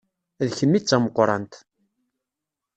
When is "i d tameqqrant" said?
0.77-1.53